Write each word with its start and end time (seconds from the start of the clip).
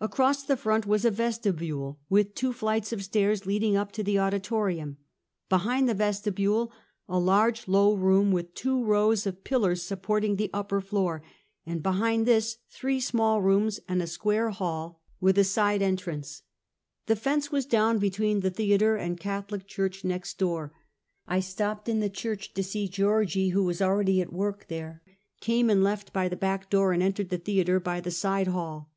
Across 0.00 0.44
the 0.44 0.56
front 0.56 0.86
was 0.86 1.04
a 1.04 1.10
vesti 1.10 1.52
bule, 1.54 1.98
with 2.08 2.34
two 2.34 2.50
flights 2.50 2.94
of 2.94 3.02
stairs 3.04 3.44
leading 3.44 3.76
up 3.76 3.92
to 3.92 4.02
the 4.02 4.16
audi 4.18 4.38
torium; 4.40 4.96
behind 5.50 5.86
the 5.86 5.92
vestibule 5.92 6.72
a 7.10 7.18
large, 7.18 7.68
low 7.68 7.92
room, 7.94 8.32
with 8.32 8.54
two 8.54 8.82
rows 8.82 9.26
of 9.26 9.44
pillars 9.44 9.82
supporting 9.82 10.36
the 10.36 10.48
upper 10.54 10.80
floor; 10.80 11.22
and 11.66 11.82
behind 11.82 12.24
this 12.24 12.56
three 12.70 13.00
small 13.00 13.42
rooms, 13.42 13.78
and 13.86 14.00
a 14.00 14.06
square 14.06 14.48
hall 14.48 15.02
with 15.20 15.34
The 15.36 15.40
Old 15.42 15.48
Theater. 15.48 15.52
307 15.76 15.76
a 15.76 15.76
side 15.76 15.82
entrance. 15.86 16.42
The 17.04 17.16
fence 17.16 17.52
was 17.52 17.66
down 17.66 17.98
between 17.98 18.40
the 18.40 18.48
the 18.48 18.72
ater 18.72 18.96
and 18.96 19.20
Catholic 19.20 19.66
church, 19.66 20.06
next 20.06 20.38
door. 20.38 20.72
I 21.28 21.40
stopped 21.40 21.86
in 21.86 22.00
the 22.00 22.08
church 22.08 22.54
to 22.54 22.62
see 22.62 22.88
Georgie, 22.88 23.50
who 23.50 23.64
was 23.64 23.82
already 23.82 24.22
at 24.22 24.32
work 24.32 24.68
there, 24.68 25.02
came 25.42 25.68
and 25.68 25.84
left 25.84 26.14
by 26.14 26.30
the 26.30 26.34
back 26.36 26.70
door, 26.70 26.94
and 26.94 27.02
entered 27.02 27.28
the 27.28 27.36
thea 27.36 27.66
ter 27.66 27.78
by 27.78 28.00
the 28.00 28.10
side 28.10 28.46
hall. 28.48 28.90